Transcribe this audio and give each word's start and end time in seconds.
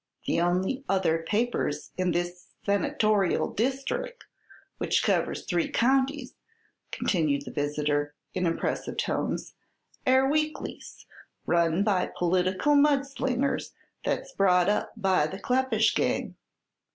"The 0.25 0.41
only 0.41 0.83
other 0.89 1.19
papers 1.21 1.91
in 1.95 2.09
this 2.11 2.47
senatorial 2.65 3.53
deestric', 3.53 4.23
which 4.79 5.03
covers 5.03 5.45
three 5.45 5.69
counties," 5.69 6.33
continued 6.91 7.45
the 7.45 7.51
visitor, 7.51 8.15
in 8.33 8.47
impressive 8.47 8.97
tones, 8.97 9.53
"air 10.07 10.27
weeklies, 10.27 11.05
run 11.45 11.83
by 11.83 12.07
political 12.17 12.73
mud 12.73 13.05
slingers 13.05 13.73
that's 14.03 14.31
bought 14.31 14.69
up 14.69 14.91
by 14.97 15.27
the 15.27 15.37
Kleppish 15.37 15.93
gang." 15.93 16.35